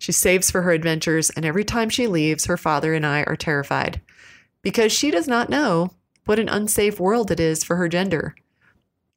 she 0.00 0.10
saves 0.10 0.50
for 0.50 0.62
her 0.62 0.72
adventures, 0.72 1.30
and 1.30 1.44
every 1.44 1.62
time 1.62 1.90
she 1.90 2.08
leaves, 2.08 2.46
her 2.46 2.56
father 2.56 2.92
and 2.92 3.06
I 3.06 3.22
are 3.22 3.36
terrified 3.36 4.00
because 4.62 4.90
she 4.90 5.12
does 5.12 5.28
not 5.28 5.48
know 5.48 5.92
what 6.24 6.40
an 6.40 6.48
unsafe 6.48 6.98
world 6.98 7.30
it 7.30 7.38
is 7.38 7.62
for 7.62 7.76
her 7.76 7.88
gender. 7.88 8.34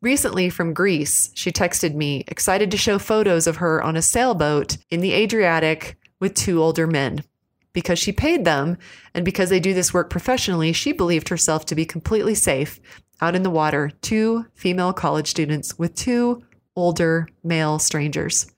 Recently 0.01 0.49
from 0.49 0.73
Greece, 0.73 1.29
she 1.35 1.51
texted 1.51 1.93
me, 1.93 2.23
excited 2.27 2.71
to 2.71 2.77
show 2.77 2.97
photos 2.97 3.45
of 3.45 3.57
her 3.57 3.83
on 3.83 3.95
a 3.95 4.01
sailboat 4.01 4.77
in 4.89 4.99
the 4.99 5.13
Adriatic 5.13 5.95
with 6.19 6.33
two 6.33 6.61
older 6.61 6.87
men. 6.87 7.23
Because 7.71 7.99
she 7.99 8.11
paid 8.11 8.43
them 8.43 8.77
and 9.13 9.23
because 9.23 9.51
they 9.51 9.59
do 9.59 9.75
this 9.75 9.93
work 9.93 10.09
professionally, 10.09 10.73
she 10.73 10.91
believed 10.91 11.29
herself 11.29 11.65
to 11.67 11.75
be 11.75 11.85
completely 11.85 12.33
safe 12.33 12.79
out 13.21 13.35
in 13.35 13.43
the 13.43 13.51
water, 13.51 13.91
two 14.01 14.47
female 14.55 14.91
college 14.91 15.27
students 15.27 15.77
with 15.77 15.93
two 15.93 16.41
older 16.75 17.27
male 17.43 17.77
strangers. 17.77 18.51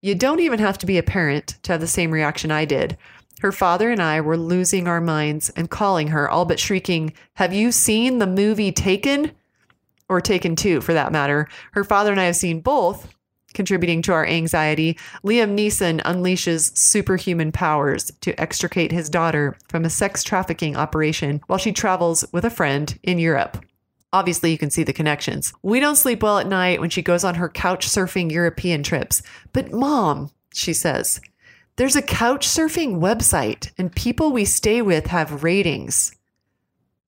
You 0.00 0.14
don't 0.14 0.38
even 0.38 0.60
have 0.60 0.78
to 0.78 0.86
be 0.86 0.96
a 0.96 1.02
parent 1.02 1.58
to 1.64 1.72
have 1.72 1.80
the 1.80 1.88
same 1.88 2.12
reaction 2.12 2.52
I 2.52 2.64
did. 2.64 2.96
Her 3.40 3.50
father 3.50 3.90
and 3.90 4.00
I 4.00 4.20
were 4.20 4.36
losing 4.36 4.86
our 4.86 5.00
minds 5.00 5.50
and 5.50 5.68
calling 5.68 6.08
her, 6.08 6.30
all 6.30 6.44
but 6.44 6.60
shrieking, 6.60 7.14
Have 7.34 7.52
you 7.52 7.72
seen 7.72 8.18
the 8.18 8.26
movie 8.28 8.70
Taken? 8.70 9.32
Or 10.08 10.20
Taken 10.20 10.56
Two 10.56 10.80
for 10.80 10.92
that 10.94 11.12
matter. 11.12 11.48
Her 11.72 11.84
father 11.84 12.10
and 12.10 12.20
I 12.20 12.24
have 12.24 12.36
seen 12.36 12.60
both, 12.60 13.14
contributing 13.54 14.02
to 14.02 14.12
our 14.12 14.26
anxiety. 14.26 14.98
Liam 15.24 15.56
Neeson 15.56 16.02
unleashes 16.02 16.76
superhuman 16.76 17.50
powers 17.50 18.10
to 18.20 18.38
extricate 18.40 18.92
his 18.92 19.08
daughter 19.08 19.56
from 19.68 19.84
a 19.84 19.90
sex 19.90 20.22
trafficking 20.22 20.76
operation 20.76 21.40
while 21.46 21.58
she 21.58 21.72
travels 21.72 22.24
with 22.32 22.44
a 22.44 22.50
friend 22.50 22.98
in 23.02 23.18
Europe. 23.18 23.64
Obviously, 24.12 24.50
you 24.50 24.58
can 24.58 24.70
see 24.70 24.84
the 24.84 24.92
connections. 24.92 25.52
We 25.62 25.80
don't 25.80 25.96
sleep 25.96 26.22
well 26.22 26.38
at 26.38 26.46
night 26.46 26.80
when 26.80 26.90
she 26.90 27.02
goes 27.02 27.24
on 27.24 27.34
her 27.34 27.48
couch 27.48 27.86
surfing 27.86 28.32
European 28.32 28.82
trips. 28.82 29.22
But, 29.52 29.70
mom, 29.70 30.30
she 30.54 30.72
says, 30.72 31.20
there's 31.76 31.96
a 31.96 32.02
couch 32.02 32.46
surfing 32.48 33.00
website, 33.00 33.70
and 33.76 33.94
people 33.94 34.32
we 34.32 34.44
stay 34.44 34.82
with 34.82 35.06
have 35.06 35.42
ratings. 35.42 36.16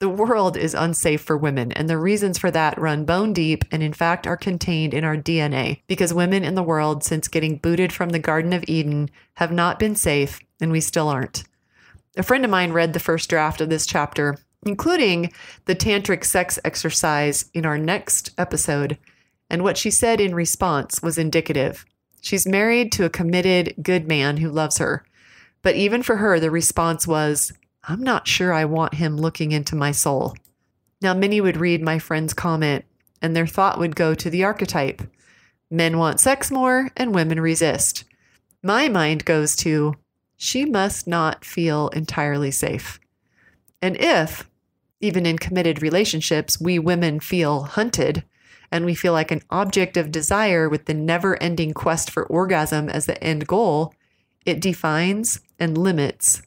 The 0.01 0.09
world 0.09 0.57
is 0.57 0.73
unsafe 0.73 1.21
for 1.21 1.37
women, 1.37 1.73
and 1.73 1.87
the 1.87 1.99
reasons 1.99 2.39
for 2.39 2.51
that 2.51 2.79
run 2.79 3.05
bone 3.05 3.35
deep 3.35 3.67
and, 3.71 3.83
in 3.83 3.93
fact, 3.93 4.27
are 4.27 4.37
contained 4.37 4.95
in 4.95 5.05
our 5.05 5.17
DNA 5.17 5.83
because 5.89 6.15
women 6.15 6.43
in 6.43 6.55
the 6.55 6.63
world, 6.63 7.05
since 7.05 7.29
getting 7.29 7.59
booted 7.59 7.93
from 7.93 8.09
the 8.09 8.19
Garden 8.19 8.55
of 8.55 8.65
Eden, 8.67 9.11
have 9.35 9.53
not 9.53 9.79
been 9.79 9.95
safe, 9.95 10.41
and 10.59 10.73
we 10.73 10.81
still 10.81 11.11
aren't. 11.11 11.45
A 12.17 12.23
friend 12.23 12.47
of 12.47 12.51
mine 12.51 12.73
read 12.73 12.95
the 12.95 12.99
first 12.99 13.29
draft 13.29 13.61
of 13.61 13.69
this 13.69 13.85
chapter, 13.85 14.39
including 14.65 15.35
the 15.67 15.77
tantric 15.77 16.25
sex 16.25 16.59
exercise 16.65 17.51
in 17.53 17.67
our 17.67 17.77
next 17.77 18.31
episode, 18.39 18.97
and 19.51 19.63
what 19.63 19.77
she 19.77 19.91
said 19.91 20.19
in 20.19 20.35
response 20.35 21.03
was 21.03 21.19
indicative. 21.19 21.85
She's 22.23 22.47
married 22.47 22.91
to 22.93 23.05
a 23.05 23.11
committed, 23.11 23.75
good 23.83 24.09
man 24.09 24.39
who 24.39 24.49
loves 24.49 24.79
her. 24.79 25.05
But 25.61 25.77
even 25.77 26.03
for 26.03 26.17
her, 26.17 26.41
the 26.41 26.51
response 26.51 27.07
was, 27.07 27.53
I'm 27.91 28.05
not 28.05 28.29
sure 28.29 28.53
I 28.53 28.67
want 28.67 28.95
him 28.95 29.17
looking 29.17 29.51
into 29.51 29.75
my 29.75 29.91
soul. 29.91 30.37
Now, 31.03 31.13
many 31.13 31.41
would 31.41 31.57
read 31.57 31.83
my 31.83 31.99
friend's 31.99 32.33
comment 32.33 32.85
and 33.21 33.35
their 33.35 33.49
thought 33.49 33.81
would 33.81 33.97
go 33.97 34.15
to 34.15 34.31
the 34.31 34.45
archetype 34.45 35.03
men 35.73 35.99
want 35.99 36.21
sex 36.21 36.53
more 36.53 36.91
and 36.97 37.15
women 37.15 37.41
resist. 37.41 38.05
my 38.63 38.89
mind 38.89 39.25
goes 39.25 39.57
to 39.57 39.95
she 40.37 40.65
must 40.65 41.09
not 41.09 41.45
feel 41.45 41.89
entirely 41.89 42.51
safe. 42.53 43.01
And 43.83 43.97
if, 43.97 44.49
even 45.01 45.27
in 45.27 45.39
committed 45.39 45.83
relationships, 45.83 46.61
we 46.61 46.79
women 46.79 47.19
feel 47.19 47.65
hunted 47.65 48.23
and 48.71 48.85
we 48.85 48.95
feel 48.95 49.13
like 49.13 49.33
an 49.33 49.43
object 49.51 49.97
of 49.97 50.13
desire 50.13 50.69
with 50.69 50.85
the 50.85 50.95
never 50.95 51.43
ending 51.43 51.75
quest 51.75 52.09
for 52.09 52.25
orgasm 52.27 52.89
as 52.89 53.07
the 53.07 53.23
end 53.23 53.49
goal, 53.49 53.93
it 54.47 54.61
defines 54.61 55.41
and 55.59 55.77
limits 55.77 56.43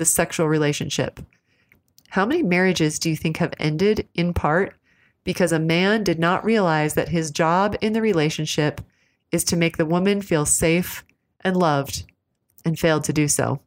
the 0.00 0.06
sexual 0.06 0.48
relationship. 0.48 1.20
How 2.08 2.24
many 2.24 2.42
marriages 2.42 2.98
do 2.98 3.10
you 3.10 3.16
think 3.16 3.36
have 3.36 3.52
ended 3.58 4.08
in 4.14 4.32
part 4.32 4.74
because 5.24 5.52
a 5.52 5.58
man 5.58 6.02
did 6.02 6.18
not 6.18 6.42
realize 6.42 6.94
that 6.94 7.10
his 7.10 7.30
job 7.30 7.76
in 7.82 7.92
the 7.92 8.00
relationship 8.00 8.80
is 9.30 9.44
to 9.44 9.56
make 9.56 9.76
the 9.76 9.84
woman 9.84 10.22
feel 10.22 10.46
safe 10.46 11.04
and 11.42 11.54
loved 11.54 12.04
and 12.64 12.78
failed 12.78 13.04
to 13.04 13.12
do 13.12 13.28
so? 13.28 13.60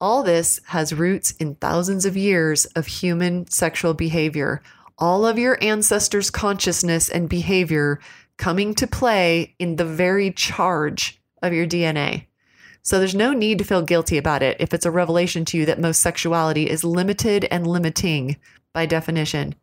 All 0.00 0.22
this 0.22 0.58
has 0.68 0.94
roots 0.94 1.32
in 1.32 1.56
thousands 1.56 2.06
of 2.06 2.16
years 2.16 2.64
of 2.64 2.86
human 2.86 3.46
sexual 3.50 3.92
behavior, 3.92 4.62
all 4.96 5.26
of 5.26 5.38
your 5.38 5.62
ancestors' 5.62 6.30
consciousness 6.30 7.10
and 7.10 7.28
behavior 7.28 8.00
coming 8.38 8.74
to 8.76 8.86
play 8.86 9.54
in 9.58 9.76
the 9.76 9.84
very 9.84 10.30
charge 10.30 11.20
of 11.42 11.52
your 11.52 11.66
DNA. 11.66 12.24
So 12.82 12.98
there's 12.98 13.14
no 13.14 13.32
need 13.32 13.58
to 13.58 13.64
feel 13.64 13.82
guilty 13.82 14.16
about 14.16 14.42
it 14.42 14.56
if 14.58 14.72
it's 14.72 14.86
a 14.86 14.90
revelation 14.90 15.44
to 15.46 15.58
you 15.58 15.66
that 15.66 15.80
most 15.80 16.00
sexuality 16.00 16.68
is 16.68 16.84
limited 16.84 17.46
and 17.50 17.66
limiting 17.66 18.36
by 18.72 18.86
definition. 18.86 19.54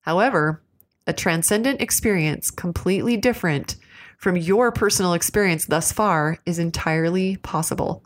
However, 0.00 0.62
a 1.06 1.12
transcendent 1.12 1.80
experience 1.80 2.50
completely 2.50 3.16
different 3.16 3.76
from 4.18 4.36
your 4.36 4.72
personal 4.72 5.12
experience 5.12 5.66
thus 5.66 5.92
far 5.92 6.38
is 6.46 6.58
entirely 6.58 7.36
possible. 7.36 8.02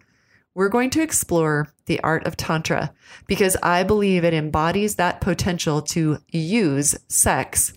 We're 0.55 0.69
going 0.69 0.91
to 0.91 1.03
explore 1.03 1.73
the 1.87 2.01
art 2.01 2.27
of 2.27 2.37
Tantra 2.37 2.93
because 3.29 3.57
I 3.63 3.85
believe 3.85 4.25
it 4.25 4.35
embodies 4.35 4.97
that 4.97 5.21
potential 5.21 5.81
to 5.83 6.19
use 6.29 6.97
sex 7.07 7.73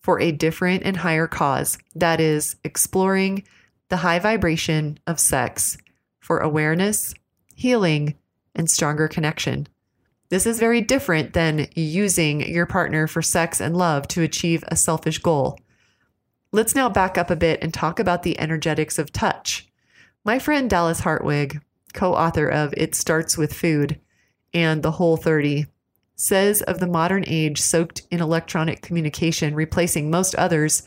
for 0.00 0.20
a 0.20 0.32
different 0.32 0.82
and 0.82 0.96
higher 0.96 1.28
cause. 1.28 1.78
That 1.94 2.20
is, 2.20 2.56
exploring 2.64 3.44
the 3.88 3.98
high 3.98 4.18
vibration 4.18 4.98
of 5.06 5.20
sex 5.20 5.78
for 6.28 6.40
awareness, 6.40 7.14
healing, 7.54 8.14
and 8.54 8.68
stronger 8.68 9.08
connection. 9.08 9.66
This 10.28 10.44
is 10.44 10.60
very 10.60 10.82
different 10.82 11.32
than 11.32 11.68
using 11.74 12.46
your 12.46 12.66
partner 12.66 13.06
for 13.06 13.22
sex 13.22 13.62
and 13.62 13.74
love 13.74 14.06
to 14.08 14.22
achieve 14.22 14.62
a 14.68 14.76
selfish 14.76 15.20
goal. 15.20 15.58
Let's 16.52 16.74
now 16.74 16.90
back 16.90 17.16
up 17.16 17.30
a 17.30 17.36
bit 17.36 17.62
and 17.62 17.72
talk 17.72 17.98
about 17.98 18.24
the 18.24 18.38
energetics 18.38 18.98
of 18.98 19.10
touch. 19.10 19.68
My 20.22 20.38
friend 20.38 20.68
Dallas 20.68 21.00
Hartwig 21.00 21.62
co 21.94 22.12
author 22.12 22.46
of 22.46 22.74
It 22.76 22.94
Starts 22.94 23.38
with 23.38 23.54
Food 23.54 23.98
and 24.52 24.82
The 24.82 24.92
Whole 24.92 25.16
30, 25.16 25.64
says 26.14 26.60
of 26.60 26.78
the 26.78 26.86
modern 26.86 27.24
age 27.26 27.58
soaked 27.58 28.02
in 28.10 28.20
electronic 28.20 28.82
communication, 28.82 29.54
replacing 29.54 30.10
most 30.10 30.34
others, 30.34 30.82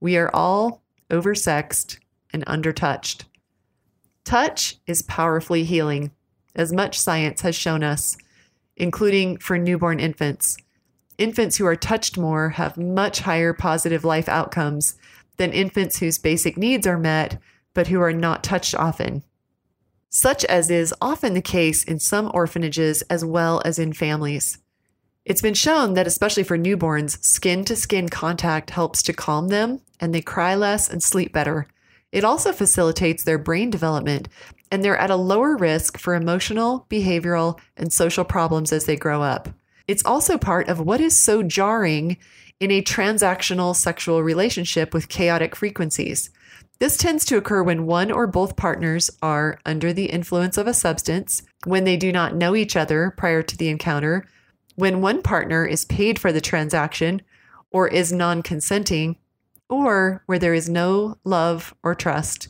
we 0.00 0.18
are 0.18 0.30
all 0.34 0.82
oversexed 1.10 1.98
and 2.34 2.44
undertouched. 2.44 3.24
Touch 4.24 4.76
is 4.86 5.02
powerfully 5.02 5.64
healing, 5.64 6.12
as 6.54 6.72
much 6.72 7.00
science 7.00 7.40
has 7.40 7.56
shown 7.56 7.82
us, 7.82 8.16
including 8.76 9.38
for 9.38 9.58
newborn 9.58 10.00
infants. 10.00 10.56
Infants 11.18 11.56
who 11.56 11.66
are 11.66 11.76
touched 11.76 12.16
more 12.16 12.50
have 12.50 12.76
much 12.76 13.20
higher 13.20 13.52
positive 13.52 14.04
life 14.04 14.28
outcomes 14.28 14.96
than 15.36 15.52
infants 15.52 15.98
whose 15.98 16.18
basic 16.18 16.56
needs 16.56 16.86
are 16.86 16.98
met 16.98 17.40
but 17.74 17.86
who 17.86 18.00
are 18.00 18.12
not 18.12 18.44
touched 18.44 18.74
often 18.74 19.22
such 20.12 20.44
as 20.44 20.70
is 20.70 20.94
often 21.00 21.32
the 21.32 21.40
case 21.40 21.82
in 21.82 21.98
some 21.98 22.30
orphanages 22.34 23.00
as 23.02 23.24
well 23.24 23.62
as 23.64 23.78
in 23.78 23.94
families. 23.94 24.58
It's 25.24 25.40
been 25.40 25.54
shown 25.54 25.94
that, 25.94 26.06
especially 26.06 26.42
for 26.42 26.58
newborns, 26.58 27.24
skin 27.24 27.64
to 27.64 27.74
skin 27.74 28.10
contact 28.10 28.70
helps 28.70 29.02
to 29.04 29.14
calm 29.14 29.48
them 29.48 29.80
and 29.98 30.14
they 30.14 30.20
cry 30.20 30.54
less 30.54 30.88
and 30.88 31.02
sleep 31.02 31.32
better. 31.32 31.66
It 32.12 32.24
also 32.24 32.52
facilitates 32.52 33.24
their 33.24 33.38
brain 33.38 33.70
development, 33.70 34.28
and 34.70 34.84
they're 34.84 34.98
at 34.98 35.10
a 35.10 35.16
lower 35.16 35.56
risk 35.56 35.98
for 35.98 36.14
emotional, 36.14 36.86
behavioral, 36.90 37.58
and 37.76 37.92
social 37.92 38.24
problems 38.24 38.72
as 38.72 38.84
they 38.84 38.96
grow 38.96 39.22
up. 39.22 39.48
It's 39.88 40.04
also 40.04 40.38
part 40.38 40.68
of 40.68 40.80
what 40.80 41.00
is 41.00 41.18
so 41.18 41.42
jarring 41.42 42.18
in 42.60 42.70
a 42.70 42.82
transactional 42.82 43.74
sexual 43.74 44.22
relationship 44.22 44.94
with 44.94 45.08
chaotic 45.08 45.56
frequencies. 45.56 46.30
This 46.78 46.96
tends 46.96 47.24
to 47.26 47.36
occur 47.36 47.62
when 47.62 47.86
one 47.86 48.10
or 48.10 48.26
both 48.26 48.56
partners 48.56 49.10
are 49.22 49.58
under 49.64 49.92
the 49.92 50.06
influence 50.06 50.56
of 50.56 50.66
a 50.66 50.74
substance, 50.74 51.42
when 51.64 51.84
they 51.84 51.96
do 51.96 52.12
not 52.12 52.34
know 52.34 52.54
each 52.54 52.76
other 52.76 53.14
prior 53.16 53.42
to 53.42 53.56
the 53.56 53.68
encounter, 53.68 54.26
when 54.74 55.00
one 55.00 55.22
partner 55.22 55.64
is 55.64 55.84
paid 55.84 56.18
for 56.18 56.32
the 56.32 56.40
transaction 56.40 57.22
or 57.70 57.88
is 57.88 58.12
non 58.12 58.42
consenting, 58.42 59.16
or 59.72 60.22
where 60.26 60.38
there 60.38 60.52
is 60.52 60.68
no 60.68 61.16
love 61.24 61.74
or 61.82 61.94
trust 61.94 62.48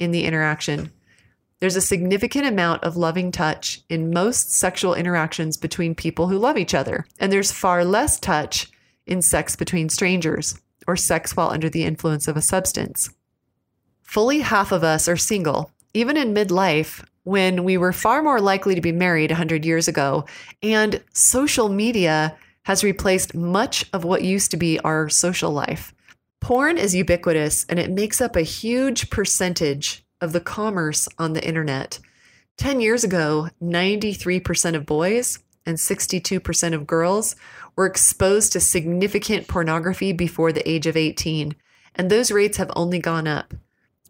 in 0.00 0.10
the 0.10 0.24
interaction. 0.24 0.90
There's 1.60 1.76
a 1.76 1.80
significant 1.80 2.46
amount 2.46 2.82
of 2.82 2.96
loving 2.96 3.30
touch 3.30 3.82
in 3.88 4.12
most 4.12 4.50
sexual 4.50 4.94
interactions 4.94 5.56
between 5.56 5.94
people 5.94 6.28
who 6.28 6.36
love 6.36 6.58
each 6.58 6.74
other, 6.74 7.06
and 7.20 7.32
there's 7.32 7.52
far 7.52 7.84
less 7.84 8.18
touch 8.18 8.70
in 9.06 9.22
sex 9.22 9.54
between 9.54 9.88
strangers 9.88 10.60
or 10.86 10.96
sex 10.96 11.36
while 11.36 11.50
under 11.50 11.70
the 11.70 11.84
influence 11.84 12.26
of 12.26 12.36
a 12.36 12.42
substance. 12.42 13.08
Fully 14.02 14.40
half 14.40 14.72
of 14.72 14.82
us 14.82 15.08
are 15.08 15.16
single, 15.16 15.70
even 15.94 16.16
in 16.16 16.34
midlife, 16.34 17.04
when 17.22 17.64
we 17.64 17.78
were 17.78 17.92
far 17.92 18.22
more 18.22 18.40
likely 18.40 18.74
to 18.74 18.80
be 18.80 18.92
married 18.92 19.30
100 19.30 19.64
years 19.64 19.88
ago. 19.88 20.26
And 20.62 21.02
social 21.14 21.68
media 21.68 22.36
has 22.64 22.84
replaced 22.84 23.34
much 23.34 23.86
of 23.92 24.04
what 24.04 24.22
used 24.22 24.50
to 24.50 24.56
be 24.56 24.78
our 24.80 25.08
social 25.08 25.50
life. 25.50 25.93
Porn 26.44 26.76
is 26.76 26.94
ubiquitous 26.94 27.64
and 27.70 27.78
it 27.78 27.90
makes 27.90 28.20
up 28.20 28.36
a 28.36 28.42
huge 28.42 29.08
percentage 29.08 30.04
of 30.20 30.34
the 30.34 30.42
commerce 30.42 31.08
on 31.18 31.32
the 31.32 31.42
internet. 31.42 31.98
10 32.58 32.82
years 32.82 33.02
ago, 33.02 33.48
93% 33.62 34.74
of 34.74 34.84
boys 34.84 35.38
and 35.64 35.78
62% 35.78 36.74
of 36.74 36.86
girls 36.86 37.34
were 37.76 37.86
exposed 37.86 38.52
to 38.52 38.60
significant 38.60 39.48
pornography 39.48 40.12
before 40.12 40.52
the 40.52 40.68
age 40.70 40.86
of 40.86 40.98
18, 40.98 41.56
and 41.94 42.10
those 42.10 42.30
rates 42.30 42.58
have 42.58 42.70
only 42.76 42.98
gone 42.98 43.26
up. 43.26 43.54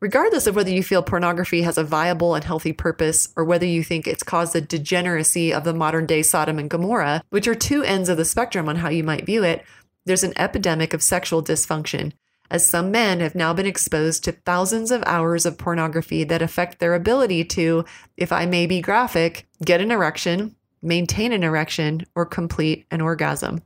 Regardless 0.00 0.48
of 0.48 0.56
whether 0.56 0.70
you 0.70 0.82
feel 0.82 1.04
pornography 1.04 1.62
has 1.62 1.78
a 1.78 1.84
viable 1.84 2.34
and 2.34 2.42
healthy 2.42 2.72
purpose 2.72 3.28
or 3.36 3.44
whether 3.44 3.64
you 3.64 3.84
think 3.84 4.08
it's 4.08 4.24
caused 4.24 4.54
the 4.54 4.60
degeneracy 4.60 5.54
of 5.54 5.62
the 5.62 5.72
modern 5.72 6.04
day 6.04 6.20
Sodom 6.20 6.58
and 6.58 6.68
Gomorrah, 6.68 7.22
which 7.30 7.46
are 7.46 7.54
two 7.54 7.84
ends 7.84 8.08
of 8.08 8.16
the 8.16 8.24
spectrum 8.24 8.68
on 8.68 8.74
how 8.74 8.88
you 8.88 9.04
might 9.04 9.24
view 9.24 9.44
it, 9.44 9.64
there's 10.04 10.24
an 10.24 10.34
epidemic 10.36 10.92
of 10.92 11.00
sexual 11.00 11.40
dysfunction, 11.40 12.12
as 12.50 12.66
some 12.66 12.90
men 12.90 13.20
have 13.20 13.34
now 13.34 13.52
been 13.54 13.66
exposed 13.66 14.22
to 14.24 14.32
thousands 14.32 14.90
of 14.90 15.02
hours 15.06 15.46
of 15.46 15.58
pornography 15.58 16.24
that 16.24 16.42
affect 16.42 16.78
their 16.78 16.94
ability 16.94 17.44
to, 17.44 17.84
if 18.16 18.32
I 18.32 18.46
may 18.46 18.66
be 18.66 18.80
graphic, 18.80 19.46
get 19.64 19.80
an 19.80 19.90
erection, 19.90 20.54
maintain 20.82 21.32
an 21.32 21.42
erection, 21.42 22.04
or 22.14 22.26
complete 22.26 22.86
an 22.90 23.00
orgasm. 23.00 23.62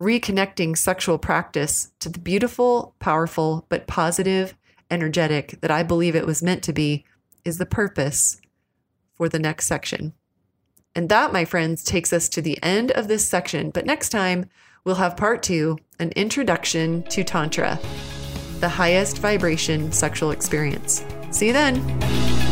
Reconnecting 0.00 0.76
sexual 0.76 1.18
practice 1.18 1.92
to 2.00 2.08
the 2.08 2.18
beautiful, 2.18 2.94
powerful, 2.98 3.64
but 3.68 3.86
positive 3.86 4.54
energetic 4.90 5.60
that 5.60 5.70
I 5.70 5.82
believe 5.82 6.14
it 6.14 6.26
was 6.26 6.42
meant 6.42 6.62
to 6.64 6.72
be 6.72 7.04
is 7.44 7.58
the 7.58 7.66
purpose 7.66 8.40
for 9.14 9.28
the 9.28 9.38
next 9.38 9.66
section. 9.66 10.12
And 10.94 11.08
that, 11.08 11.32
my 11.32 11.44
friends, 11.44 11.84
takes 11.84 12.12
us 12.12 12.28
to 12.30 12.42
the 12.42 12.62
end 12.62 12.90
of 12.90 13.08
this 13.08 13.28
section. 13.28 13.70
But 13.70 13.86
next 13.86 14.08
time, 14.08 14.48
we'll 14.86 14.94
have 14.94 15.16
part 15.18 15.42
two 15.42 15.76
an 15.98 16.10
introduction 16.12 17.02
to 17.04 17.24
Tantra, 17.24 17.78
the 18.60 18.68
highest 18.68 19.18
vibration 19.18 19.92
sexual 19.92 20.30
experience. 20.30 21.04
See 21.30 21.48
you 21.48 21.52
then. 21.52 22.45